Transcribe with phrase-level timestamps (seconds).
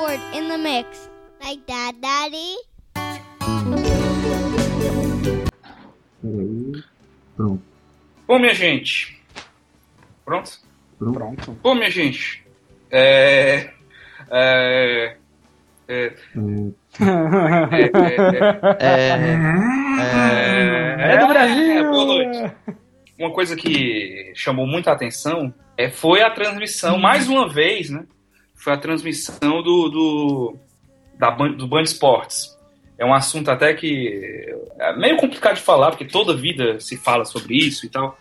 [0.00, 1.08] word in the mix.
[1.44, 2.56] Like that, Daddy?
[6.22, 6.84] Peraí.
[7.36, 7.62] Pronto.
[8.26, 9.20] Bom, minha gente.
[10.24, 10.58] Pronto?
[10.98, 11.52] Pronto.
[11.62, 12.44] Bom, minha gente.
[12.90, 13.70] É.
[14.30, 15.16] É.
[15.88, 15.96] É.
[15.96, 16.12] É.
[18.78, 19.10] É,
[21.00, 21.90] É, é do Brasil!
[21.90, 22.52] boa noite.
[23.18, 28.04] Uma coisa que chamou muita atenção é, foi a transmissão, mais uma vez, né?
[28.62, 30.56] Foi a transmissão do, do,
[31.18, 32.56] da, Band- do Band Esportes.
[32.98, 37.24] É um assunto até que é meio complicado de falar, porque toda vida se fala
[37.24, 38.18] sobre isso e tal.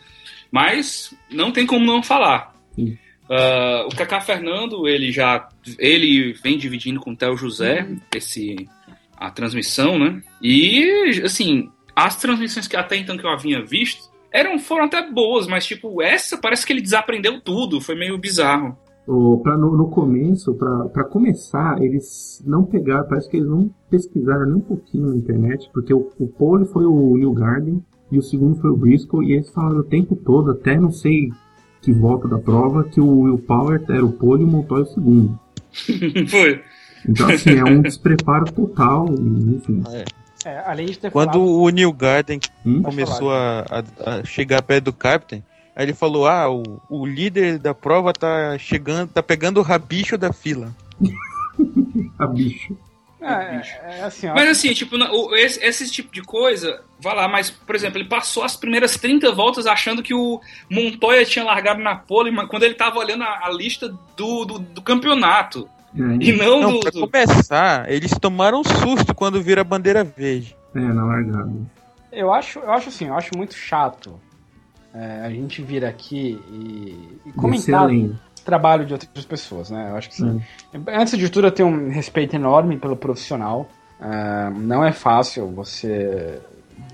[0.49, 2.55] Mas não tem como não falar.
[2.73, 2.97] Sim.
[3.29, 5.47] Ah, o Kaká Fernando, ele já
[5.77, 8.67] ele vem dividindo com o Theo José esse,
[9.15, 10.21] a transmissão, né?
[10.41, 15.45] E, assim, as transmissões que até então que eu havia visto eram, foram até boas,
[15.47, 18.77] mas, tipo, essa parece que ele desaprendeu tudo, foi meio bizarro.
[19.11, 23.69] O, pra, no, no começo, pra, pra começar, eles não pegaram, parece que eles não
[23.89, 28.19] pesquisaram nem um pouquinho na internet, porque o, o pole foi o New Garden e
[28.19, 31.31] o segundo foi o Briscoe, e eles falaram o tempo todo, até não sei
[31.81, 34.87] que volta da prova, que o Will Power era o pole e o Montoya o
[34.87, 35.39] segundo.
[36.29, 36.61] foi.
[37.07, 39.81] Então, assim, é um despreparo total, enfim.
[40.45, 42.81] É, além de ter Quando falado- o Neil Garden Hum?
[42.83, 45.41] começou a, a- a chegar perto do Captain,
[45.79, 50.17] aí ele falou: Ah, o, o líder da prova tá chegando, tá pegando o rabicho
[50.17, 50.73] da fila.
[52.19, 52.75] A bicho.
[53.21, 54.95] É, é, assim, ó, Mas, assim, tipo,
[55.35, 59.29] esse, esse tipo de coisa, vai lá, mas, por exemplo, ele passou as primeiras 30
[59.33, 63.47] voltas achando que o Montoya tinha largado na pole, mas quando ele tava olhando a,
[63.47, 65.67] a lista do, do, do campeonato.
[65.93, 69.65] É, E não, Não, do, pra do- começar, eles tomaram um susto quando viram a
[69.65, 70.55] bandeira verde.
[70.73, 71.51] é, na largada.
[72.13, 74.17] eu acho, eu acho assim, eu acho muito chato
[74.93, 77.83] é, a gente vir aqui e, e comentar
[78.41, 79.87] o trabalho de outras pessoas, né?
[79.91, 80.41] Eu acho que sim.
[80.87, 83.69] Antes de tudo, eu tenho um respeito enorme pelo profissional.
[84.01, 86.39] É, não é fácil você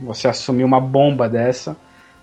[0.01, 1.77] você assumir uma bomba dessa,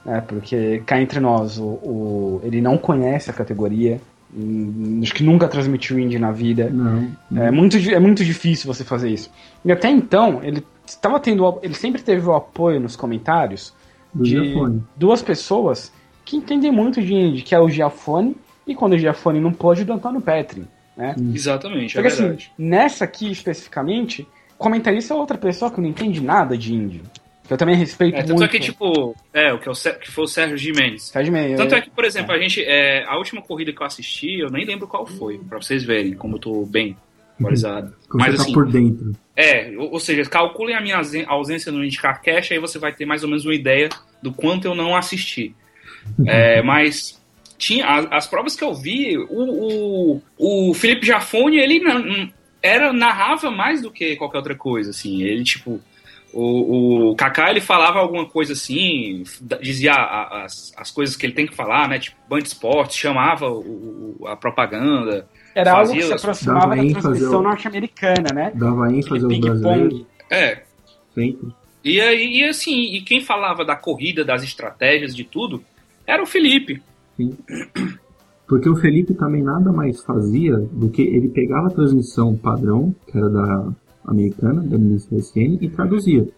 [0.05, 0.21] né?
[0.27, 4.01] Porque cá entre nós, o, o- ele não conhece a categoria.
[4.35, 6.69] hum, Acho que nunca transmitiu indie na vida.
[6.71, 7.09] Não.
[7.41, 9.31] É muito, é muito difícil você fazer isso.
[9.65, 11.59] E até então, ele estava tendo.
[11.63, 13.73] Ele sempre teve o apoio nos comentários
[14.13, 14.83] Do de Giafone.
[14.97, 15.93] duas pessoas
[16.25, 18.37] que entendem muito de indie, que é o Giafone
[18.67, 20.65] e quando o Giafone não pôde, do Antônio Petri.
[20.97, 21.15] Né?
[21.35, 22.53] Exatamente, é Porque assim, verdade.
[22.59, 27.03] nessa aqui especificamente, o comentarista é outra pessoa que não entende nada de indie.
[27.47, 28.45] Que eu também respeito É, tanto muito.
[28.45, 31.05] é que, tipo, é, o que, é o, que foi o Sérgio Gimenez.
[31.09, 32.63] Sérgio Meia, Tanto é que, por exemplo, a gente.
[32.65, 36.15] é, a última corrida que eu assisti, eu nem lembro qual foi, pra vocês verem
[36.15, 36.97] como eu tô bem
[37.39, 37.95] atualizado.
[38.09, 39.13] Como Mas tá assim, por dentro.
[39.37, 43.07] é, ou, ou seja, calculem a minha ausência no Indicar Cash, aí você vai ter
[43.07, 43.89] mais ou menos uma ideia
[44.23, 45.55] do quanto eu não assisti.
[46.27, 47.21] É, mas
[47.59, 52.93] tinha as, as provas que eu vi, o, o, o Felipe Jafone, ele não- era,
[52.93, 55.23] narrava mais do que qualquer outra coisa, assim.
[55.23, 55.81] Ele, tipo,
[56.33, 59.23] o, o Kaká, ele falava alguma coisa assim,
[59.61, 61.99] dizia as, as coisas que ele tem que falar, né?
[61.99, 65.29] Tipo, Band Esportes, chamava o- a propaganda.
[65.55, 68.53] Era algo que se aproximava da transmissão ao- norte-americana, né?
[68.55, 70.05] Dava ênfase aos brasileiros.
[70.31, 70.63] É,
[71.15, 71.49] Sempre.
[71.85, 75.63] E, aí, e assim, e quem falava da corrida, das estratégias, de tudo,
[76.07, 76.81] era o Felipe.
[78.47, 83.17] Porque o Felipe também nada mais fazia do que ele pegava a transmissão padrão, que
[83.17, 83.69] era da
[84.07, 86.29] americana, da MSN, e traduzia.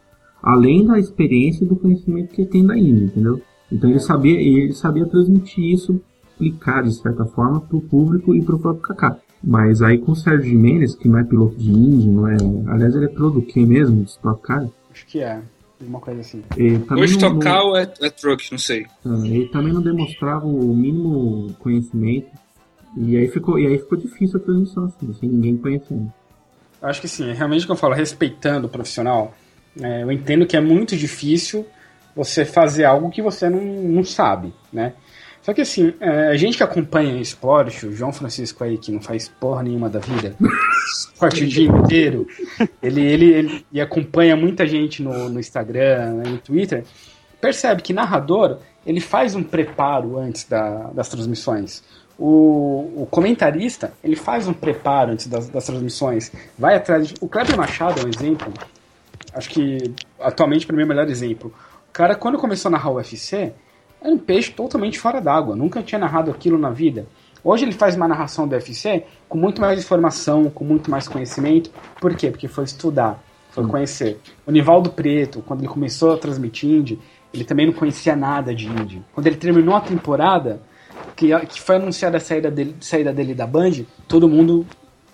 [0.43, 3.41] Além da experiência e do conhecimento que ele tem da Índia, entendeu?
[3.73, 6.01] Então ele sabia, ele sabia transmitir isso,
[6.35, 9.17] explicar de certa forma para o público e para o próprio Kaká.
[9.43, 12.37] Mas aí com o Sérgio Jimenez, que não é piloto de Indy, não é.
[12.69, 14.03] Aliás, ele é piloto do quê mesmo?
[14.03, 14.71] Desse próprio cara?
[14.93, 15.41] Acho que é.
[15.81, 16.43] Alguma coisa assim.
[16.57, 18.87] Ele também Hoje não- é, é truck, não sei.
[19.05, 22.29] ah, Ele também não demonstrava o mínimo conhecimento.
[22.97, 26.11] E aí ficou, e aí ficou difícil a transmissão, assim, sem ninguém conhecendo.
[26.81, 29.35] Eu acho que sim, realmente que eu falo, respeitando o profissional,
[29.81, 31.67] é, eu entendo que é muito difícil
[32.15, 34.95] você fazer algo que você não, não sabe, né?
[35.45, 39.01] Só que assim, é, a gente que acompanha esporte, o João Francisco aí, que não
[39.01, 40.35] faz porra nenhuma da vida,
[41.13, 42.27] esporte o dia inteiro,
[42.83, 46.85] ele, ele, ele e acompanha muita gente no, no Instagram, né, no Twitter,
[47.43, 51.83] percebe que narrador, ele faz um preparo antes da- das transmissões.
[52.19, 57.09] O, o comentarista, ele faz um preparo antes das, das transmissões, vai atrás.
[57.09, 58.51] de- O Kleber Machado é um exemplo,
[59.35, 61.53] acho que atualmente para mim é o melhor exemplo.
[61.89, 63.53] O cara, quando começou a narrar o UFC,
[64.05, 67.07] era um peixe totalmente fora d'água, nunca tinha narrado aquilo na vida.
[67.43, 71.71] Hoje ele faz uma narração do UFC com muito mais informação, com muito mais conhecimento.
[71.99, 72.31] Por quê?
[72.31, 74.21] Porque foi estudar, foi conhecer.
[74.47, 76.99] O Nivaldo Preto, quando ele começou a transmitir indie,
[77.33, 79.03] ele também não conhecia nada de indie.
[79.15, 80.61] Quando ele terminou a temporada,
[81.17, 84.67] que, que foi anunciada a saída dele, saída dele da Band, todo mundo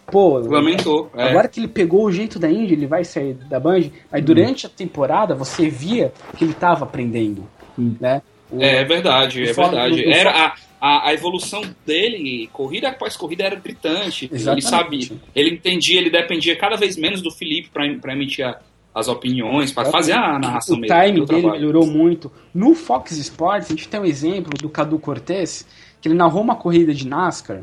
[0.06, 1.10] pô, Lamentou.
[1.14, 1.30] É.
[1.30, 3.90] agora que ele pegou o jeito da Indy, ele vai sair da Band.
[4.10, 7.44] Aí durante a temporada você via que ele tava aprendendo,
[7.78, 8.20] né?
[8.50, 10.02] O- É verdade, é o foco- verdade.
[10.04, 14.26] o- o Era a, a, a evolução dele, corrida após corrida, era gritante.
[14.26, 14.66] Ele Exatamente.
[14.66, 18.58] sabia, ele entendia, ele dependia cada vez menos do Felipe para emitir a-
[18.92, 20.96] as opiniões, para fazer a narração o mesmo.
[21.04, 22.30] time do dele melhorou muito.
[22.52, 25.64] No Fox Sports, a gente tem um exemplo do Cadu Cortez,
[26.00, 27.60] que ele narrou uma corrida de NASCAR,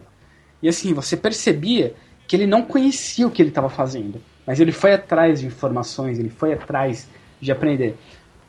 [0.64, 1.94] e assim, você percebia
[2.28, 6.18] que ele não conhecia o que ele estava fazendo, mas ele foi atrás de informações,
[6.18, 7.10] ele foi atrás
[7.42, 7.96] de aprender.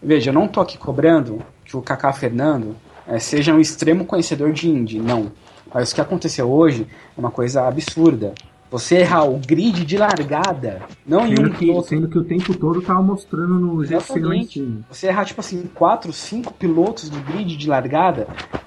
[0.00, 2.74] Veja, eu não tô aqui cobrando que o Kaká Fernando
[3.06, 5.30] eh, seja um extremo conhecedor de Indy, não.
[5.72, 6.86] Mas o que aconteceu hoje
[7.16, 8.32] é uma coisa absurda.
[8.70, 12.24] Você errar o grid de largada, não em um Sendo que, piloto, sendo que o
[12.24, 14.52] tempo todo tava mostrando no GC lá em Exatamente.
[14.54, 14.80] cima.
[14.90, 18.26] Você errar, tipo assim, quatro, cinco pilotos do grid de largada,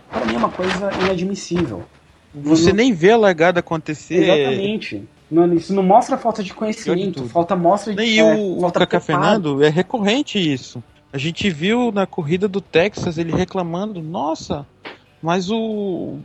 [0.09, 1.83] para mim é uma coisa inadmissível.
[2.33, 4.15] Você Não- nem vê a largada acontecer.
[4.23, 5.03] Exatamente.
[5.29, 8.79] Não- isso não mostra falta de conhecimento, falta mostra de E é, o, o falta
[8.81, 9.21] Kaká preparo.
[9.23, 10.83] Fernando é recorrente isso.
[11.13, 14.65] A gente viu na corrida do Texas ele reclamando, nossa,
[15.21, 16.17] mas o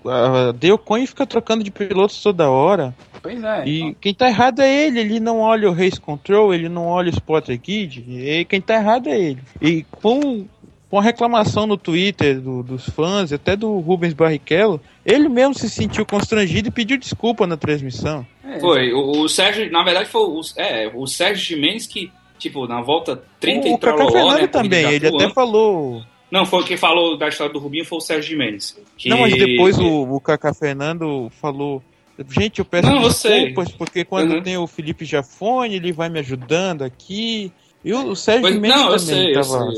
[0.59, 2.94] Dale Coyne fica trocando de pilotos toda hora.
[3.21, 3.67] Pois é.
[3.67, 7.09] E quem tá errado é ele, ele não olha o Race Control, ele não olha
[7.11, 9.41] o Spotter Guide, e quem tá errado é ele.
[9.61, 10.47] E com,
[10.89, 15.69] com a reclamação no Twitter do- dos fãs, até do Rubens Barrichello, ele mesmo se
[15.69, 18.25] sentiu constrangido e pediu desculpa na transmissão.
[18.44, 22.67] É, Foi, o, o Sérgio, na verdade, foi o, é, o Sérgio Jimenez que, tipo,
[22.67, 26.77] na volta 30 o e Kaká trololó, né, também, ele até falou Não, foi quem
[26.77, 28.77] falou da história do Rubinho foi o Sérgio Jimenez.
[28.97, 31.83] que- Não, mas depois o, o Kaká Fernando falou.
[32.31, 33.44] Gente, eu peço Não, eu sei.
[33.47, 34.43] desculpas, porque quando Uhum.
[34.43, 37.53] tem o Felipe Jafone, ele vai me ajudando aqui.
[37.85, 39.73] E o, Sérgio Pois- Mendes não, eu também sei, eu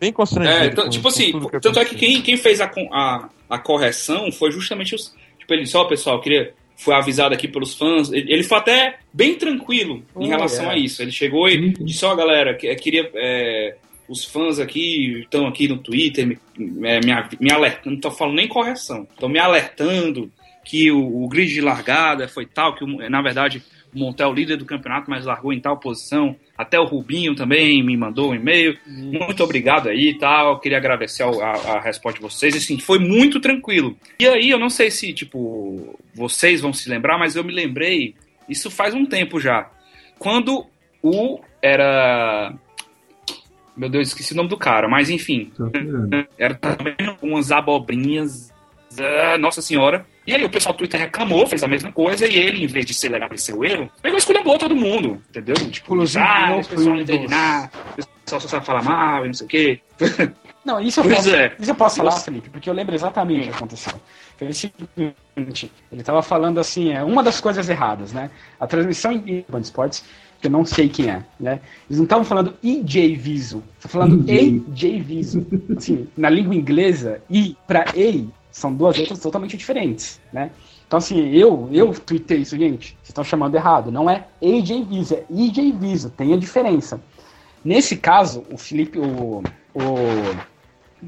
[0.00, 0.56] bem constrangido.
[0.56, 3.28] É, então, com- tipo com assim, que tanto é que quem, quem fez a, a,
[3.48, 5.14] a correção foi justamente os.
[5.38, 6.52] Tipo, ele só, pessoal, queria.
[6.76, 8.10] Foi avisado aqui pelos fãs.
[8.12, 10.74] Ele, foi até bem tranquilo em Oh, relação é.
[10.74, 11.00] a isso.
[11.02, 13.08] Ele chegou e disse: Ó, galera, que- queria.
[13.14, 13.76] é,
[14.08, 17.00] os fãs aqui estão aqui no Twitter me, me,
[17.40, 17.90] me alertando.
[17.94, 19.06] Não tô falando nem correção.
[19.10, 20.30] Estão me alertando
[20.64, 23.62] que o, o grid de largada foi tal, que na verdade
[23.94, 26.34] o Montel é o líder do campeonato, mas largou em tal posição.
[26.58, 28.76] Até o Rubinho também me mandou um e-mail.
[28.86, 30.58] Muito obrigado aí e tal.
[30.60, 32.56] Queria agradecer ao- a, a resposta de vocês.
[32.56, 33.96] Assim, foi muito tranquilo.
[34.18, 38.14] E aí, eu não sei se, tipo, vocês vão se lembrar, mas eu me lembrei,
[38.48, 39.70] isso faz um tempo já.
[40.18, 40.66] Quando
[41.02, 42.54] o era.
[43.76, 45.52] Meu Deus, esqueci o nome do cara, mas enfim.
[46.38, 48.52] Era também umas abobrinhas.
[49.00, 50.06] ah, Nossa senhora.
[50.26, 52.86] E aí o pessoal do Twitter reclamou, fez a mesma coisa, e ele, em vez
[52.86, 55.54] de celebar esse seu erro, pegou e esculhambou todo mundo, entendeu?
[55.70, 59.26] Tipo, ah, não esse pessoal não entende nada, o pessoal só sabe falar mal e
[59.26, 59.80] não sei o quê.
[60.64, 61.54] Não, isso eu Pois posso, é.
[61.60, 63.92] isso eu posso falar, Felipe, porque eu lembro exatamente o que aconteceu.
[64.40, 68.30] O seguinte, ele estava falando assim, é uma das coisas erradas, né?
[68.58, 70.04] A transmissão em Band Sports,
[70.40, 71.60] que eu não sei quem é, né?
[71.88, 75.02] Eles não estavam falando EJ Viso, estão falando EJ.
[75.02, 75.46] Viso.
[75.76, 80.50] Assim, na língua inglesa, I para A são duas letras totalmente diferentes, né?
[80.86, 83.90] Então, assim, eu, eu tuitei isso, gente, vocês estão chamando errado.
[83.90, 87.00] Não é AJ Viso, é EJ Viso, tem a diferença.
[87.64, 89.42] Nesse caso, o Felipe, o.
[89.74, 90.53] o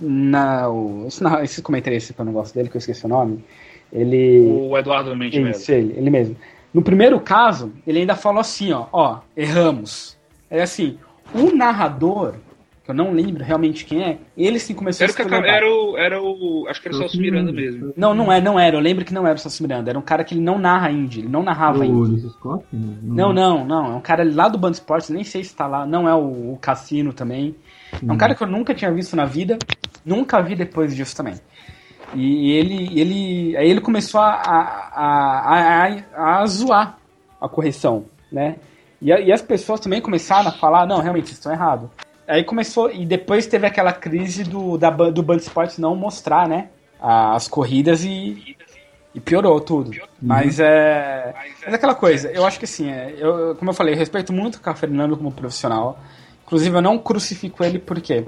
[0.01, 3.09] na, o esse, na- esse comentarista que eu não gosto dele, que eu esqueci o
[3.09, 3.45] nome,
[3.93, 4.47] ele.
[4.71, 5.57] O Eduardo Mendes.
[5.61, 6.37] Isso, ele, ele mesmo.
[6.75, 10.17] No primeiro caso, ele ainda falou assim, ó, ó, erramos.
[10.51, 10.99] É assim,
[11.35, 12.35] o narrador,
[12.85, 15.57] que eu não lembro realmente quem é, ele sim começou Era o, a Cacá- esculhambar.
[15.57, 16.67] era o, era o.
[16.69, 17.93] Acho que era o Celso Miranda mesmo.
[17.97, 18.77] Não, não é, não era.
[18.77, 19.91] Eu lembro que não era o Celso Miranda.
[19.91, 22.29] Era um cara que ele não narra indie, ele não narrava O indie.
[22.31, 22.65] Scott?
[22.73, 23.87] Não, não, não.
[23.93, 25.87] É um cara lá do Band Esportes, nem sei se tá lá.
[25.87, 27.57] Não é o, o Cassino também.
[28.07, 29.59] É um cara que eu nunca tinha visto na vida.
[30.05, 31.35] Nunca vi depois disso também.
[32.15, 34.61] E ele, ele, aí ele começou a, a,
[34.95, 36.99] a, a, a zoar
[37.41, 38.57] a correção, né?
[39.01, 41.91] E, e as pessoas também começaram a falar, não, realmente, estão errado.
[42.27, 46.69] Aí começou, e depois teve aquela crise do, da, do Band Esportes não mostrar, né?
[47.01, 48.57] As corridas e,
[49.15, 49.91] e piorou tudo.
[50.21, 51.35] Mas é.
[51.65, 54.33] Mas é aquela coisa, eu acho que assim, é, eu, como eu falei, eu respeito
[54.33, 55.99] muito o Fernando como profissional.
[56.47, 58.25] Inclusive, eu não crucifico ele por quê?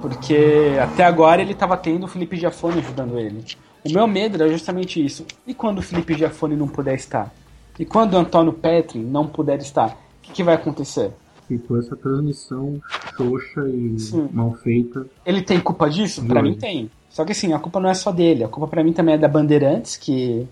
[0.00, 3.44] Porque até agora ele estava tendo o Felipe Giafone ajudando ele.
[3.84, 5.24] O meu medo era justamente isso.
[5.46, 7.32] E quando o Felipe Giafone não puder estar?
[7.78, 9.88] E quando o Antônio Petri não puder estar?
[9.88, 11.10] O que, que vai acontecer?
[11.46, 12.80] Ficou essa transmissão
[13.16, 14.28] xoxa e Sim.
[14.32, 15.06] mal feita.
[15.24, 16.24] Ele tem culpa disso?
[16.24, 16.50] Pra Não.
[16.50, 16.90] mim tem.
[17.08, 18.42] Só que assim, a culpa não é só dele.
[18.44, 20.46] A culpa pra mim também é da Bandeirantes, que,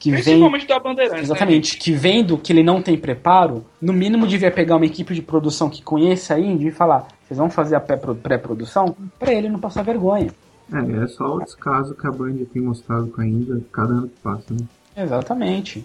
[0.00, 0.22] que vem.
[0.22, 1.22] Principalmente da Bandeirantes.
[1.24, 5.22] Exatamente, que vendo que ele não tem preparo, no mínimo devia pegar uma equipe de
[5.22, 8.96] produção que conheça a Indy e falar: vocês vão fazer a pré- pré-produção?
[9.18, 10.32] Pra ele não passar vergonha.
[10.72, 14.08] É, é só o descaso que a Band tem mostrado com a Índia cada ano
[14.08, 14.60] que passa, né?
[14.96, 15.84] Exatamente.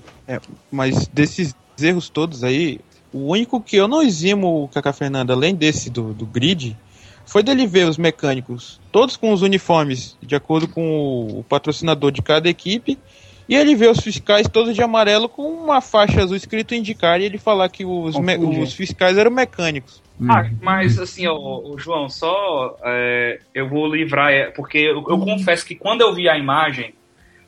[0.72, 2.80] Mas desses erros todos aí,
[3.12, 6.78] o único que eu não eximo o Kaká Fernando, além desse do, do grid,
[7.26, 12.12] foi dele ver os mecânicos, todos com os uniformes, de acordo com o, o patrocinador
[12.12, 12.98] de cada equipe,
[13.48, 17.26] e ele vê os fiscais todos de amarelo com uma faixa azul escrito indicar e
[17.26, 20.02] ele falar que os, os fiscais eram mecânicos.
[20.30, 25.66] Ah, mas assim, ó, João, só é, eu vou livrar, é, porque eu, eu confesso
[25.66, 26.94] que quando eu vi a imagem,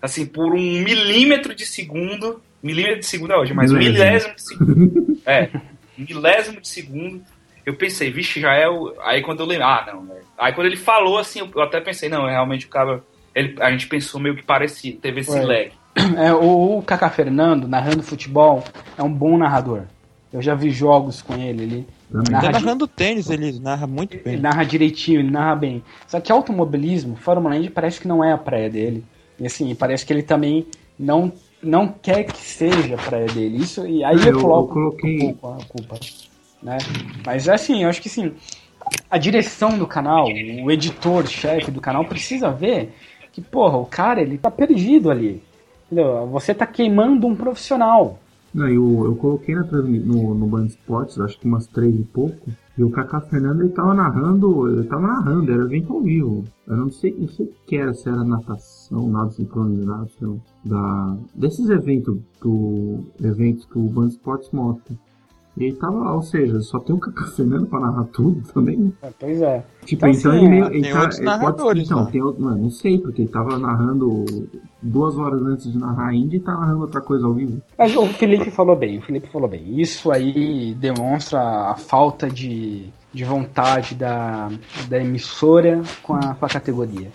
[0.02, 4.36] assim, por um milímetro de segundo, milímetro de segundo é hoje, mas um Milésimo.
[4.36, 5.50] de segundo, é,
[5.98, 7.22] um milésimo de segundo,
[7.66, 8.94] eu pensei, vixe, já é o.
[9.02, 10.26] Aí quando eu lembro, ah, não, velho.
[10.38, 13.04] Aí quando ele falou assim, eu, eu até pensei, não, realmente o cara.
[13.34, 15.46] Ele, a gente pensou meio que parecido, teve esse Ué.
[15.46, 15.72] lag.
[16.18, 18.64] É, o, Kaká Fernando, narrando futebol,
[18.98, 19.84] é um bom narrador.
[20.32, 24.24] Eu já vi jogos com ele, ele narra, di- narrando tênis, ele narra muito ele
[24.24, 24.38] bem.
[24.38, 25.84] narra direitinho, ele narra bem.
[26.08, 29.04] Só que automobilismo, Fórmula Indy, parece que não é a praia dele.
[29.40, 30.68] E assim, parece que ele também
[31.00, 31.32] não,
[31.64, 33.58] não quer que seja a praia dele.
[33.58, 35.96] Isso, e aí eu, eu- coloco eu coloquei- um pouco a culpa.
[36.62, 36.78] Né?
[37.26, 38.34] Mas assim, eu acho que sim.
[39.10, 40.28] A direção do canal,
[40.64, 42.94] o editor-chefe do canal precisa ver
[43.32, 45.42] que, porra, o cara, ele tá perdido ali.
[45.88, 46.28] Entendeu?
[46.28, 48.20] Você tá queimando um profissional.
[48.54, 52.50] Não, eu, eu coloquei na no, no Band Esportes, acho que umas três e pouco,
[52.78, 56.44] e o Kaká Fernando ele tava narrando, ele tava narrando, era evento ao vivo.
[56.68, 61.70] Eu não sei, não sei o que era, se era natação, nada sincronizado, da, desses
[61.70, 64.96] eventos do eventos que o Band Esportes mostra.
[65.60, 68.94] E ele tava lá, ou seja, só tem o Kaká Fernando pra narrar tudo também.
[69.02, 69.64] É, Pois é.
[69.86, 70.64] Tipo, Então, então, assim, ele meio.
[70.66, 72.10] é, ele tem tá- outros ele pode- narradores, Então, né?
[72.12, 72.44] tem outro.
[72.44, 74.26] Mano, não sei, porque ele tava narrando
[74.82, 77.60] duas horas antes de narrar a Indy e tá narrando outra coisa ao vivo.
[77.78, 79.80] Mas o Felipe falou bem, o Felipe falou bem.
[79.82, 84.50] Isso aí demonstra a falta de, de vontade da,
[84.88, 87.10] da emissora com a, com a categoria.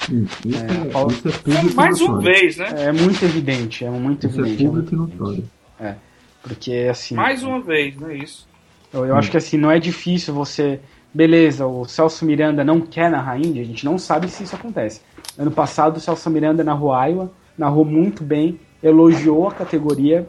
[0.44, 2.66] Isso é, Paulo- isso é público Mais uma vez, né?
[2.76, 4.64] É muito evidente, é muito Isso é evidente.
[4.64, 5.44] é público e muito notório.
[5.78, 5.98] evidente.
[6.42, 7.14] Porque assim.
[7.14, 8.48] Mais uma vez, não é isso?
[8.92, 10.80] Eu, eu acho que assim, não é difícil você.
[11.14, 15.02] Beleza, o Celso Miranda não quer narrar Indy, a gente não sabe se isso acontece.
[15.38, 20.26] Ano passado o Celso Miranda narrou Iowa, narrou muito bem, elogiou a categoria.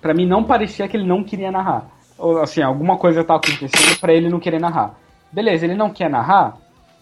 [0.00, 1.88] Pra mim não parecia que ele não queria narrar.
[2.16, 4.98] Ou, assim, alguma coisa tá acontecendo pra ele não querer narrar.
[5.32, 6.56] Beleza, ele não quer narrar?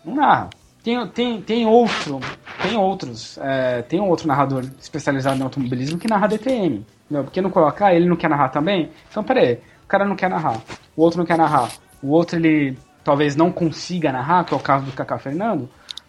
[0.04, 0.50] Não narra.
[0.82, 2.20] Tem, tem, tem outro,
[2.68, 6.84] tem outros, é, tem um outro narrador especializado em automobilismo que narra DTM.
[7.04, 7.24] Entendeu?
[7.24, 7.94] Por que não colocar?
[7.94, 8.90] Ele não quer narrar também?
[9.10, 10.58] Então, peraí, o cara não quer narrar,
[10.96, 11.68] o outro não quer narrar,
[12.02, 15.68] o outro ele talvez não consiga narrar, que é o caso do Kaká Fernando.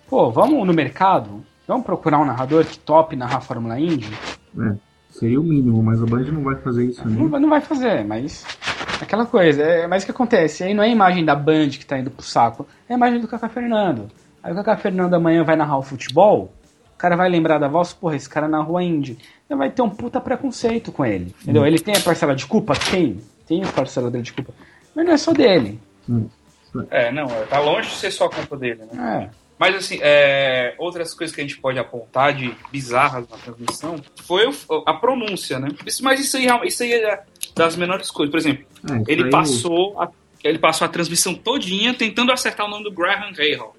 [0.10, 4.12] Pô, vamos no mercado, vamos procurar um narrador que top narrar Fórmula Indy?
[4.60, 4.74] É,
[5.12, 7.28] seria o mínimo, mas a Band não vai fazer isso Não, nem.
[7.28, 8.44] vai- não vai fazer, mas.
[9.00, 10.64] Aquela coisa, é, mas o que acontece?
[10.64, 13.20] Aí não é a imagem da Band que tá indo pro saco, é a imagem
[13.20, 14.08] do Kaká Fernando.
[14.48, 16.54] Aí o Kaká Fernando amanhã vai narrar o futebol,
[16.96, 19.18] o cara vai lembrar da voz, porra, esse cara narrou a Indy.
[19.46, 21.36] Então vai ter um puta preconceito com ele.
[21.42, 21.66] Entendeu?
[21.68, 22.74] Ele tem a parcela de culpa?
[22.90, 23.20] Tem.
[23.46, 24.54] Tem a parcela dele de culpa.
[24.96, 25.78] Mas não é só dele.
[26.90, 29.30] É, não, é, tá longe de ser só culpa dele, né?
[29.34, 29.36] É.
[29.60, 34.48] Mas assim, é, outras coisas que a gente pode apontar de bizarras na transmissão foi
[34.48, 35.68] o- a pronúncia, né?
[35.86, 37.22] Isso, mas isso aí, isso aí é
[37.56, 38.32] das menores coisas.
[38.32, 40.10] Por exemplo, É, ele aí- passou a,
[40.44, 43.76] ele passou a transmissão todinha tentando acertar o nome do Graham Rahal.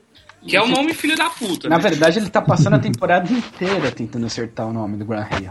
[0.47, 1.69] Que é o nome filho da puta.
[1.69, 1.83] Na né?
[1.83, 5.51] verdade, ele tá passando a temporada inteira tentando acertar o nome do Graham Hale.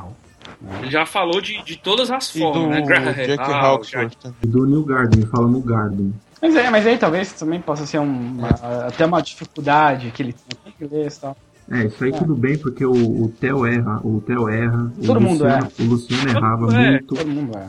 [0.81, 2.81] Ele já falou de, de todas as E formas, do né?
[2.81, 4.15] Graham Jack Hawksworth.
[4.15, 4.37] Também.
[4.43, 6.13] E do New Garden, ele fala no Garden.
[6.41, 10.33] Mas, é, mas aí talvez também possa ser um- uma- até uma dificuldade que ele
[10.33, 11.37] tem com inglês e tal.
[11.69, 15.19] É, isso aí tudo bem, porque o, o Theo erra, o Theo erra, o Todo
[15.19, 15.71] mundo Luciano, erra.
[15.79, 17.67] o Luciano errava É, muito Todo mundo é.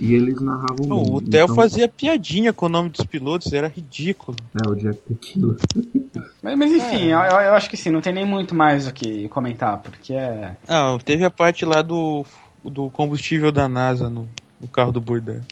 [0.00, 1.14] E eles narravam Não, bem.
[1.14, 4.36] o Theo Então, fazia piadinha com o nome dos pilotos, era ridículo.
[4.54, 5.56] É, o Jack Tequila.
[6.40, 9.28] Mas, mas enfim, eu, eu acho que sim, não tem nem muito mais o que
[9.28, 10.56] comentar, porque é.
[10.68, 12.24] Ah, teve a parte lá do,
[12.64, 14.28] do combustível da NASA no,
[14.60, 15.44] no carro do Burdett.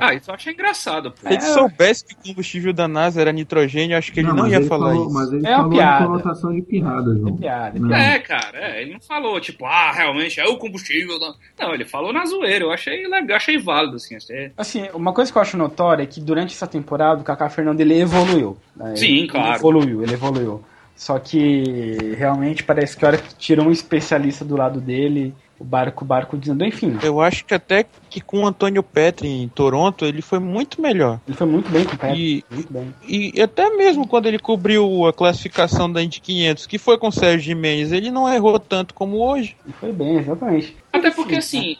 [0.00, 1.28] Ah, isso eu achei engraçado, pô.
[1.28, 4.52] Se ele soubesse que o combustível da NASA era nitrogênio, acho que ele não, mas
[4.52, 5.14] ia ele falar falou, isso.
[5.14, 6.04] Mas ele É uma falou piada.
[6.04, 7.34] em conotação de pirrada, João.
[7.34, 7.94] É piada, é Não.
[7.96, 11.18] É, cara, é, ele não falou, tipo, ah, realmente é o combustível.
[11.18, 14.16] Não, não ele falou na zoeira, eu achei legal, achei válido, assim.
[14.16, 14.52] Achei...
[14.56, 17.80] Assim, uma coisa que eu acho notória é que durante essa temporada o Kaká Fernando
[17.80, 18.56] ele evoluiu.
[18.76, 18.94] né?
[18.96, 19.56] Sim, Ele claro.
[19.56, 20.62] evoluiu, ele evoluiu.
[20.94, 25.64] Só que realmente parece que a hora que tirou um especialista do lado dele, o
[25.64, 29.48] barco, o barco dizendo, enfim, Eu acho que até que com o Antônio Petri em
[29.48, 31.20] Toronto, ele foi muito melhor.
[31.26, 32.14] ele foi muito bem com o pé.
[32.16, 32.94] E, Muito bem.
[33.08, 37.12] e até mesmo quando ele cobriu a classificação da Indy 500, que foi com o
[37.12, 39.56] Sérgio Jimenez, ele não errou tanto como hoje.
[39.64, 40.76] Ele foi bem, exatamente.
[40.92, 41.76] Até porque, assim,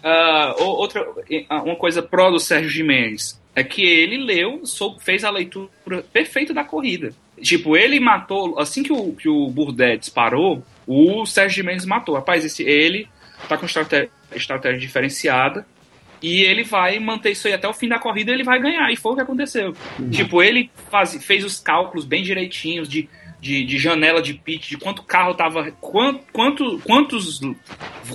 [0.61, 1.05] o- outra,
[1.51, 5.69] ah, uma coisa pró do Sérgio Jimenez é que ele leu, sou- fez a leitura
[6.13, 7.13] perfeita da corrida.
[7.41, 12.15] Tipo, ele matou, assim que o, que o Burdett disparou, o Sérgio Jimenez matou.
[12.15, 13.09] Rapaz, esse, ele
[13.53, 15.67] tá com estratégia, estratégia diferenciada
[16.23, 18.91] E ele vai manter isso aí até o fim da corrida ele vai ganhar.
[18.93, 19.75] E foi o que aconteceu.
[20.11, 23.09] Tipo, ele faz, fez os cálculos bem direitinhos de,
[23.41, 25.73] de, de janela de pit, de quanto carro tava.
[25.81, 27.41] Quanto, quanto, quantos,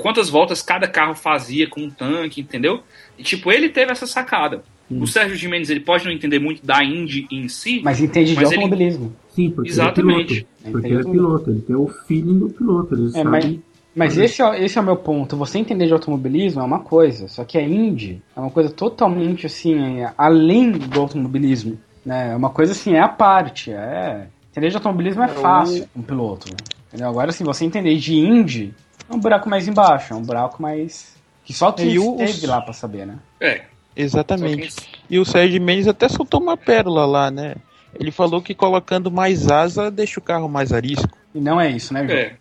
[0.02, 2.82] quantas voltas cada carro fazia com o tanque, entendeu?
[3.18, 4.64] E tipo, ele teve essa sacada.
[4.90, 8.36] O Sérgio Gimenez ele pode não entender muito da Indy em si, Mas entende de
[8.38, 9.14] Mas ele- automobilismo.
[9.36, 10.34] Sim, porque Exatamente.
[10.34, 10.72] ele é piloto.
[10.72, 13.30] Porque ele é piloto, ele tem o feeling do piloto, ele É, sabe.
[13.30, 13.60] mas,
[13.98, 15.36] mas esse, é, esse é o meu ponto.
[15.36, 19.46] Você entender de automobilismo é uma coisa, só que a Indy é uma coisa totalmente
[19.46, 21.78] assim, é, além do automobilismo.
[22.06, 22.32] Né?
[22.32, 23.72] É uma coisa assim, é a parte.
[23.72, 24.28] É...
[24.52, 26.48] Entender de automobilismo é É, fácil um piloto.
[26.88, 27.10] Entendeu?
[27.10, 28.74] Agora, se você entender de Indy,
[29.10, 31.16] é um buraco mais embaixo, é um buraco mais.
[31.44, 33.16] Que só quem E o- esteve os- lá pra saber, né?
[33.42, 33.62] É.
[33.96, 34.74] Exatamente.
[35.10, 37.56] E o Sérgio Mendes até soltou uma pérola lá, né?
[38.00, 41.18] Ele falou que colocando mais asa deixa o carro mais arisco.
[41.34, 42.18] E não é isso, né, João?
[42.18, 42.36] É.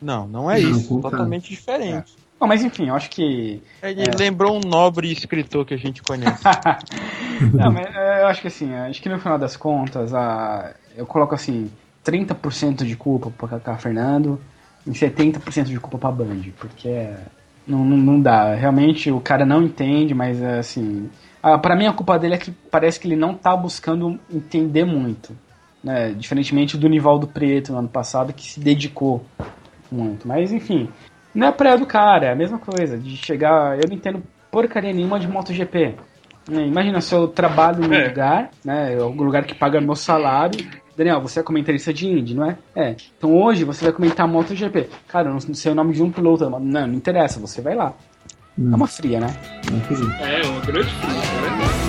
[0.00, 1.00] Não, não é Não, isso.
[1.00, 2.14] Totalmente diferente.
[2.38, 3.62] Bom, mas enfim, eu acho que.
[3.82, 6.42] Ele lembrou um nobre escritor que a gente conhece.
[7.52, 11.06] Não, mas é, eu acho que assim, acho que no final das contas, a, eu
[11.06, 11.70] coloco assim,
[12.04, 14.38] 30% de culpa pro Kaká Fernando
[14.86, 17.18] e 70% de culpa pra Band, porque é,
[17.66, 18.54] não, não, não dá.
[18.54, 21.08] Realmente o cara não entende, mas é, assim.
[21.42, 24.84] A, pra mim a culpa dele é que parece que ele não tá buscando entender
[24.84, 25.36] muito.
[25.82, 26.12] Né?
[26.12, 29.24] Diferentemente do Nivaldo Preto no ano passado, que se dedicou
[29.90, 30.26] muito.
[30.26, 30.88] Mas enfim,
[31.34, 33.76] não é praia do cara, é a mesma coisa, de chegar.
[33.78, 35.94] Eu não entendo porcaria nenhuma de MotoGP.
[36.48, 36.66] né?
[36.66, 38.08] Imagina se eu trabalho num É.
[38.08, 38.96] lugar, né?
[39.00, 40.64] Algum lugar que paga meu salário.
[40.96, 42.56] Daniel, você é comentarista de Indy, não é?
[42.74, 42.96] É.
[43.18, 44.88] Então hoje você vai comentar MotoGP.
[45.08, 46.48] Cara, eu não sei o nome de um piloto.
[46.48, 47.92] Não, não interessa, você vai lá.
[48.58, 49.26] Hum, É uma fria, né?
[50.22, 51.85] É, uma grande fruta, né?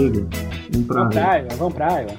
[0.00, 0.26] Chega.
[0.72, 1.36] Vamos pra Vamos pra.
[1.36, 2.16] Iowa, vamos pra Iowa.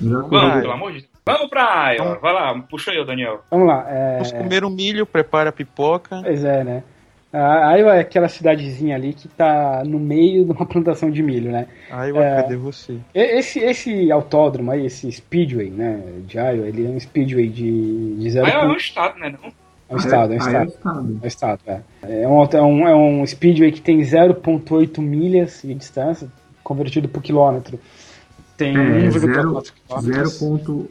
[0.00, 1.10] Vamos, pelo amor de Deus.
[1.24, 2.18] Vamos pra Iowa.
[2.20, 3.40] Vai lá, puxa aí, Daniel.
[3.50, 3.86] Vamos lá.
[3.88, 4.12] É...
[4.14, 6.20] Vamos comer um milho, prepara a pipoca.
[6.24, 6.82] Pois é, né?
[7.32, 11.52] A Iowa é aquela cidadezinha ali que tá no meio de uma plantação de milho,
[11.52, 11.68] né?
[11.88, 12.42] Aí, É.
[12.42, 12.96] cadê você?
[13.14, 18.30] Esse, esse autódromo aí, esse Speedway, né, de Iowa, ele é um Speedway de, de
[18.30, 19.32] zero Iowa é um estado, né?
[19.40, 19.52] Não?
[19.88, 20.68] É um estado, é um Ah, é estado.
[20.68, 21.18] estado.
[21.20, 21.80] É um estado, é.
[22.22, 26.26] É um, é um, é um Speedway que tem 0.8 milhas de distância,
[26.70, 27.78] convertido por quilômetro.
[28.56, 30.38] Tem É, 1,4 0 quilômetros.
[30.38, 30.90] ponto-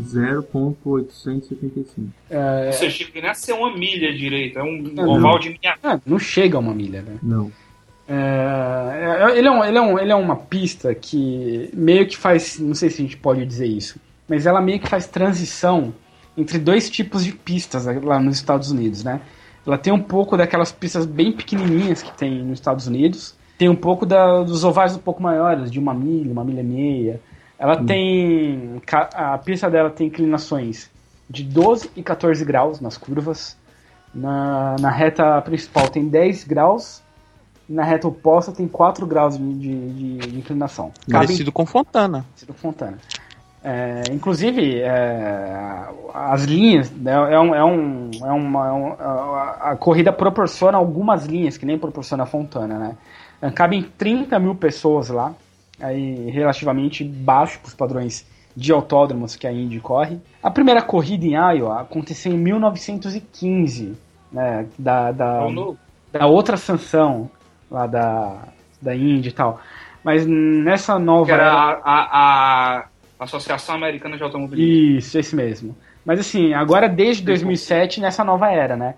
[0.00, 2.08] 0.875.
[2.30, 4.58] É, Você chega nem a ser uma milha direito.
[4.58, 5.08] É um Não.
[5.10, 5.76] oval de minha.
[5.82, 7.16] ah, não chega a uma milha, né?
[7.22, 7.50] Não.
[8.08, 12.16] É, é, ele, é um, ele, é um, ele é uma pista que meio que
[12.16, 12.58] faz.
[12.58, 15.94] Não sei se a gente pode dizer isso, mas ela meio que faz transição
[16.36, 19.20] entre dois tipos de pistas lá nos Estados Unidos, né?
[19.66, 23.76] Ela tem um pouco daquelas pistas bem pequenininhas que tem nos Estados Unidos, tem um
[23.76, 27.20] pouco da- dos ovais um pouco maiores, de uma milha, uma milha e meia.
[27.56, 28.82] Ela tem.
[28.84, 30.90] ca- A pista dela tem inclinações
[31.30, 33.56] de 12 e 14 graus nas curvas.
[34.12, 37.00] Na, na reta principal tem 10 graus
[37.68, 40.90] na reta oposta tem 4 graus de, de- de- inclinação.
[41.08, 42.26] Cabe Parecido com Fontana.
[42.42, 42.98] em do Fontana.
[43.64, 49.58] É, inclusive, é, as linhas, né, é, um, é, um, é uma, é um- a,
[49.70, 52.96] a corrida proporciona algumas linhas, que nem proporciona a Fontana, né?
[53.50, 55.34] Cabem 30 mil pessoas lá,
[55.80, 58.26] aí relativamente baixo para os padrões
[58.56, 60.18] de autódromos que a Indy corre.
[60.42, 63.96] A primeira corrida em Iowa aconteceu em 1915,
[64.30, 65.46] né, da, da,
[66.12, 67.30] É da outra sanção
[67.70, 68.48] lá da,
[68.80, 69.60] da Indy e tal.
[70.04, 72.78] Mas nessa nova Que era a, a,
[73.18, 74.98] a Associação Americana de Automobilismo.
[74.98, 75.76] Isso, esse mesmo.
[76.04, 78.94] Mas assim, agora desde 2007 nessa nova era, né?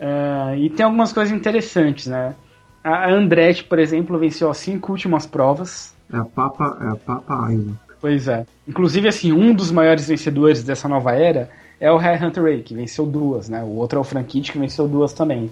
[0.00, 2.34] Ah, e tem algumas coisas interessantes, né?
[2.84, 5.94] A Andretti, por exemplo, venceu as cinco últimas provas.
[6.12, 7.72] É a Papa, é a Papa Iowa.
[8.00, 8.44] Pois é.
[8.68, 11.48] Inclusive, assim, um dos maiores vencedores dessa nova era
[11.80, 13.62] é o Harry Hunter Ray, que venceu duas, né?
[13.62, 15.50] O outro é o Franchitti, que venceu duas também.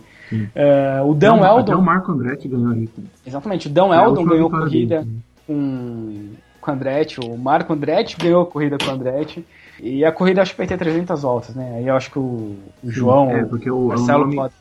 [0.55, 1.61] Ah, o Dan o- Eldon...
[1.61, 2.89] Até o Marco Andretti ganhou aí.
[3.27, 5.07] Exatamente, o Dan É Eldon ganhou corrida
[5.47, 9.45] com, com o Andretti, o Marco Andretti ganhou a corrida com o Andretti.
[9.81, 11.75] E a corrida acho que vai ter 300 voltas, né?
[11.79, 14.55] Aí eu acho que o, o João, É, porque o, é o Marcelo nome, pode.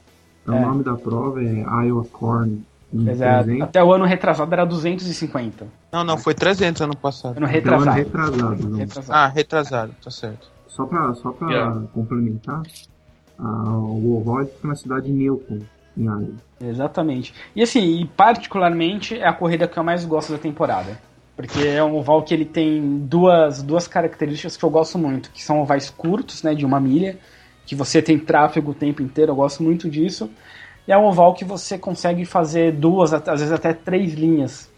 [0.47, 0.59] É o é.
[0.59, 2.63] nome da prova é Iowa Corn.
[2.93, 3.45] Exato.
[3.45, 3.61] 300.
[3.61, 5.65] Até o ano retrasado era 250.
[5.91, 7.37] Não, não, foi 300 ano passado.
[7.37, 7.89] Ano retrasado.
[7.89, 8.75] ano retrasado.
[8.75, 9.17] Retrasado.
[9.17, 10.51] Ah, retrasado, tá certo.
[10.67, 11.81] Só pra, só pra Yeah.
[11.93, 12.61] complementar,
[13.39, 15.59] o oval fica na cidade de Newton,
[15.97, 16.33] em Iowa.
[16.59, 17.33] Exatamente.
[17.55, 20.99] E assim, e particularmente é a corrida que eu mais gosto da temporada.
[21.35, 25.43] Porque é um oval que ele tem duas, duas características que eu gosto muito, que
[25.43, 27.17] são ovais curtos, né, de uma milha,
[27.71, 30.29] que você tem tráfego o tempo inteiro, eu gosto muito disso.
[30.85, 34.69] E é um oval que você consegue fazer duas, às vezes até três linhas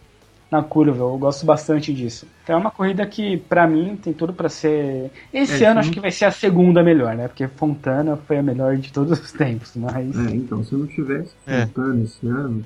[0.51, 0.99] na curva.
[1.03, 2.27] Eu gosto bastante disso.
[2.43, 5.09] Então é uma corrida que, pra mim, tem tudo pra ser.
[5.33, 5.87] Esse É, ano sim.
[5.87, 7.27] acho que vai ser a segunda melhor, né?
[7.27, 9.71] Porque Fontana foi a melhor de todos os tempos.
[9.75, 10.15] Mas.
[10.15, 11.65] É, então, se eu não tivesse É.
[11.65, 12.63] Fontana esse ano,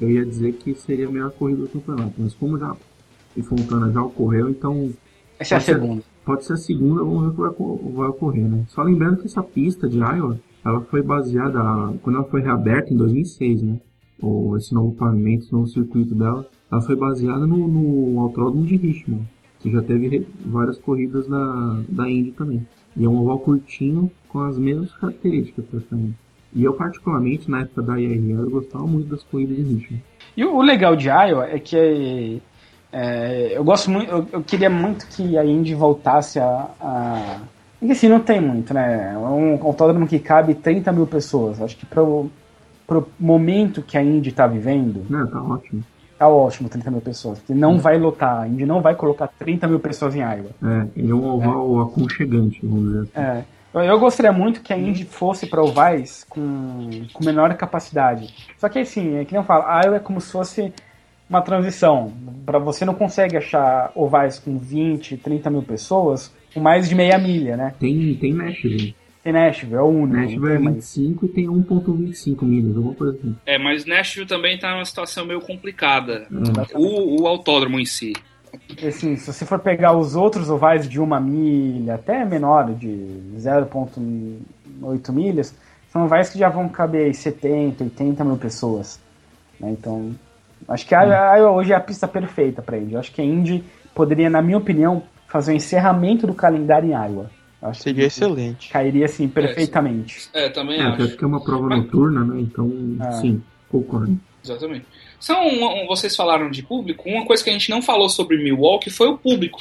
[0.00, 2.14] eu ia dizer que seria a melhor corrida do campeonato.
[2.18, 2.74] Mas como já
[3.36, 4.90] o Fontana já ocorreu, então
[5.38, 6.02] Essa é a segunda.
[6.24, 8.64] Pode ser a segunda, vamos ver o que vai, co- vai ocorrer, né?
[8.68, 11.60] Só lembrando que essa pista de Iowa, ela foi baseada,
[12.02, 13.80] quando ela foi reaberta em 2006, né?
[14.20, 18.76] Ou esse novo pavimento, esse novo circuito dela, ela foi baseada no, no Autódromo de
[18.76, 19.24] Richmond,
[19.60, 22.66] que já teve várias corridas da, da Indy também.
[22.96, 26.14] E é um oval curtinho com as mesmas características, praticamente.
[26.54, 30.02] E eu, particularmente, na época da IRL, eu gostava muito das corridas de Richmond.
[30.36, 32.40] E o legal de Iowa é que
[32.92, 36.68] é, eu gosto muito, eu, eu queria muito que a Indy voltasse a.
[36.78, 37.38] a...
[37.80, 39.12] Porque assim, não tem muito, né?
[39.14, 41.60] É um autódromo que cabe 30 mil pessoas.
[41.60, 42.30] Acho que pro,
[42.86, 45.82] pro momento que a Indy tá vivendo, Né, tá ótimo.
[46.18, 47.38] tá ótimo 30 mil pessoas.
[47.38, 50.50] Porque não vai lotar, a Indy não vai colocar 30 mil pessoas em Iowa.
[50.62, 53.20] É, ele é um oval aconchegante, vamos dizer assim.
[53.20, 53.44] É.
[53.74, 58.32] Eu, eu gostaria muito que a Indy fosse para ovais com, com menor capacidade.
[58.58, 60.72] Só que assim, é que nem eu falo, Iowa é como se fosse
[61.28, 62.12] uma transição.
[62.44, 67.18] Para você não consegue achar ovais com 20, 30 mil pessoas com mais de meia
[67.18, 67.74] milha, né?
[67.78, 68.94] Tem, tem Nashville.
[69.22, 70.16] Tem Nashville, é o único.
[70.16, 70.76] Nashville é não tem mais.
[70.76, 73.36] 25 e tem 1.25 milhas, alguma coisa assim.
[73.46, 76.26] É, mas Nashville também tá numa situação meio complicada.
[76.30, 76.76] É.
[76.76, 78.12] O, o autódromo em si.
[78.86, 82.88] Assim, se você for pegar os outros ovais de uma milha, até menor, de
[83.38, 85.54] 0,8 milhas,
[85.90, 89.00] são ovais que já vão caber aí 70, 80 mil pessoas.
[89.60, 89.70] né?
[89.70, 90.12] Então,
[90.68, 91.00] acho que a
[91.32, 92.94] a Iowa hoje é a pista perfeita para Indy.
[92.94, 93.62] Eu acho que a Indy
[93.94, 97.30] poderia, na minha opinião, fazer o encerramento do calendário em Iowa.
[97.74, 98.68] Seria que excelente.
[98.70, 100.28] cairia assim perfeitamente.
[100.32, 101.08] É, também É, até acho.
[101.10, 102.40] porque é uma prova noturna, né?
[102.40, 102.70] Então,
[103.00, 103.12] Ah.
[103.12, 104.18] sim, concordo.
[104.44, 104.84] Exatamente.
[105.20, 108.90] São, um- vocês falaram de público, uma coisa que a gente não falou sobre Milwaukee
[108.90, 109.60] foi o público.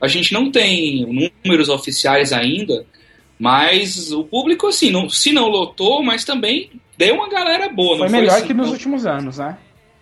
[0.00, 2.84] A gente não tem números oficiais ainda,
[3.38, 7.98] mas o público, assim, não, se não lotou, mas também deu uma galera boa.
[7.98, 9.56] Foi não melhor assim, que nos não- últimos anos, né?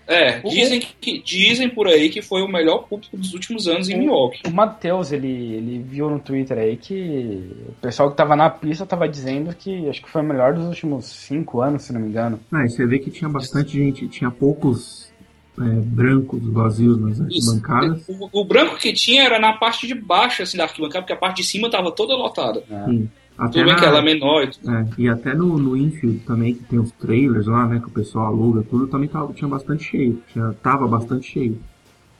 [0.06, 3.98] É, dizem, que, dizem por aí que foi o melhor público dos últimos anos em
[3.98, 4.42] Milwaukee.
[4.46, 8.84] O Matheus, ele, ele viu no Twitter aí que o pessoal que tava na pista
[8.84, 12.08] tava dizendo que acho que foi o melhor dos últimos cinco anos, se não me
[12.08, 12.38] engano.
[12.52, 15.12] Ah, e você vê que tinha bastante gente, tinha poucos
[15.58, 17.50] é, brancos vazios nas Isso.
[17.50, 18.08] arquibancadas.
[18.08, 21.16] O, o branco que tinha era na parte de baixo assim, da arquibancada, porque a
[21.16, 22.62] parte de cima tava toda lotada.
[22.86, 23.08] Sim.
[23.36, 24.70] Até Tudo bem na- que ela é menor e tudo.
[24.70, 27.80] é, e até no, no infield também, que tem os trailers lá, né?
[27.80, 30.22] Que o pessoal aluga, tudo também tava, tinha bastante cheio.
[30.32, 31.58] Tinha, tava bastante cheio.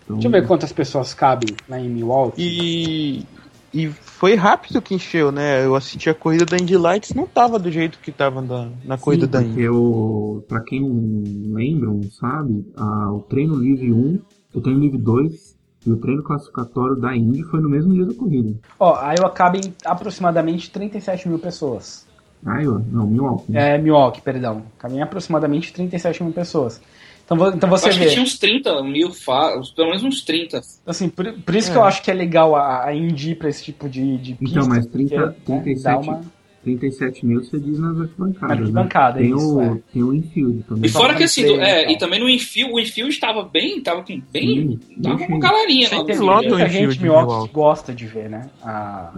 [0.05, 2.43] Então, Deixa eu ver quantas pessoas cabem lá em Milwaukee.
[2.43, 3.27] E,
[3.73, 5.65] e foi rápido que encheu, né?
[5.65, 8.99] Eu assisti a corrida da Indy Lights, não tava do jeito que tava na, na
[8.99, 9.69] corrida Sim, da Indy.
[9.69, 14.19] o, pra quem não lembra, não sabe, a- o treino livre 1,
[14.53, 15.54] o treino livre 2
[15.87, 18.55] e o treino classificatório da Indy foi no mesmo dia da corrida.
[18.79, 22.07] Ó, a Iowa cabem aproximadamente 37 mil pessoas.
[22.45, 22.83] Iowa?
[22.91, 23.51] Não, Milwaukee.
[23.53, 23.75] né?
[23.75, 24.63] É, Milwaukee, perdão.
[24.79, 26.81] Cabem aproximadamente 37 mil pessoas.
[27.25, 28.05] Então, então você Acho vê.
[28.05, 30.61] que tinha uns 30 mil, fa- pelo menos uns 30.
[30.87, 31.73] Assim, por, por isso É.
[31.73, 34.35] que eu acho que é legal a, a Indy ir pra esse tipo de, de
[34.35, 34.59] pista.
[34.59, 36.21] Então, mas 30, porque, né, 37, dá uma...
[36.65, 38.49] 37 mil você diz nas arquibancadas.
[38.49, 39.27] Na arquibancada, né?
[39.27, 39.79] tem, isso, o, é.
[39.93, 40.85] tem o infield também.
[40.87, 41.93] E fora Só que assim, do- é, e tal.
[41.93, 45.39] e também no infield, o infield estava bem, tava com bem, Sim, tava bem com
[45.39, 46.05] galerinha lá.
[46.05, 46.23] Tem infield.
[46.23, 48.49] o muita infield gente de Milwaukee gosta de ver, né?
[48.63, 49.13] A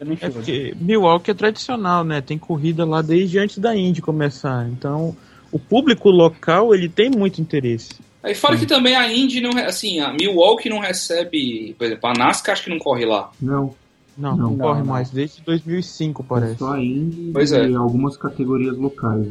[0.00, 0.06] É.
[0.26, 2.20] É porque Milwaukee é tradicional, né?
[2.20, 4.66] Tem corrida lá desde antes da Indy começar.
[4.68, 5.14] Então,
[5.52, 7.94] o público local, ele tem muito interesse.
[8.22, 12.12] Aí fora que também a Indy não, assim, a Milwaukee não recebe, por exemplo, a
[12.12, 13.30] NASCAR acho que não corre lá.
[13.40, 13.72] Não,
[14.16, 14.50] Não, Não.
[14.50, 16.58] não, corre Não, mais, desde 2005, é parece.
[16.58, 17.74] só a Indy Pois e é.
[17.74, 19.26] algumas categorias locais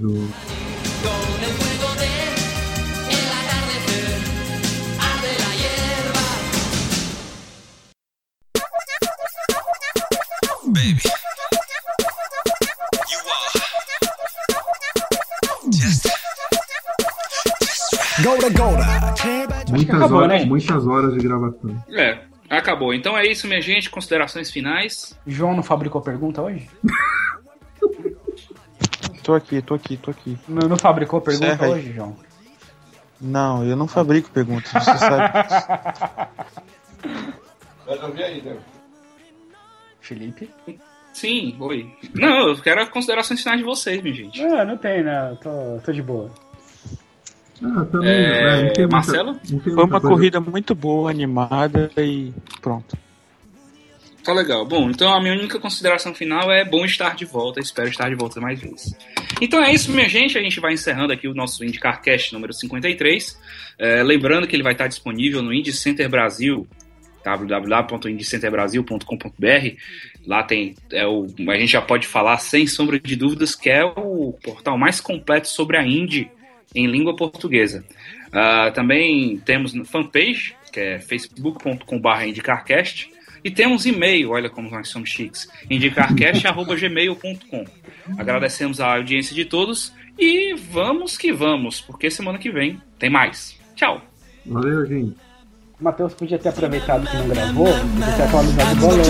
[18.51, 18.85] Goda.
[19.69, 20.45] muitas, acabou, horas, né?
[20.45, 21.83] muitas horas de gravação.
[21.91, 22.19] É,
[22.65, 22.93] acabou.
[22.93, 23.89] Então é isso, minha gente.
[23.89, 25.17] Considerações finais.
[25.25, 26.67] João não fabricou pergunta hoje?
[29.23, 30.37] Tô aqui, tô aqui, tô aqui.
[30.47, 31.71] Não, não fabricou pergunta aí.
[31.71, 32.15] hoje, João?
[33.19, 35.33] Não, eu não fabrico perguntas, você sabe.
[39.99, 40.47] Felipe?
[41.11, 41.91] Sim, oi.
[42.13, 44.43] Não, eu quero considerações finais de vocês, minha gente.
[44.43, 45.35] Não, não tem, né?
[45.41, 46.29] Tô, tô de boa.
[47.63, 49.31] Ah, também, É, é, não tem muita- Marcelo?
[49.33, 52.97] não tem Foi muita uma coisa- corrida muito boa, animada e pronto.
[54.23, 54.65] Tá legal.
[54.65, 57.59] Bom, então a minha única consideração final é bom estar de volta.
[57.59, 58.97] Espero estar de volta mais vezes.
[59.39, 60.35] Então é isso, minha gente.
[60.35, 63.39] A gente vai encerrando aqui o nosso IndyCarCast número 53.
[63.77, 66.67] É, lembrando que ele vai estar disponível no Indy Center Brasil,
[67.23, 69.75] www.indicenterbrasil.com.br.
[70.25, 73.85] Lá tem é o, a gente já pode falar sem sombra de dúvidas que é
[73.85, 76.29] o portal mais completo sobre a Indy
[76.75, 77.83] em língua portuguesa.
[78.31, 83.09] Ah, também temos fanpage, que é facebook.com.br indicarcast.
[83.43, 87.65] E temos e-mail, olha como nós somos chiques, indicarcast.gmail.com.
[88.17, 93.55] Agradecemos a audiência de todos e vamos que vamos, porque semana que vem tem mais.
[93.75, 94.01] Tchau!
[94.45, 95.15] Valeu, gente.
[95.79, 99.05] O Matheus podia ter aproveitado que não gravou, podia ter atualizado o bolão.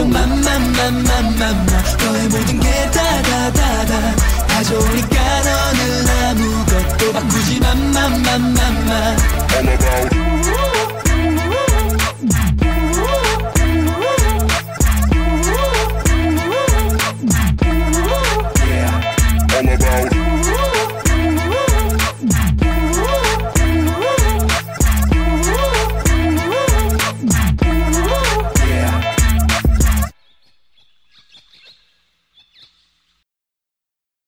[4.56, 9.18] 가져오니까 너는 아무것도 바꾸지 맘맘맘맘맘.
[9.52, 10.16] All about.
[10.16, 10.85] you